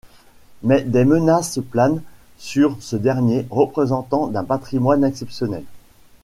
Mais 0.63 0.81
des 0.81 1.05
menaces 1.05 1.59
planent 1.69 2.01
sur 2.39 2.75
ce 2.79 2.95
dernier 2.95 3.45
représentant 3.51 4.25
d'un 4.25 4.43
patrimoine 4.43 5.03
exceptionnel. 5.03 5.63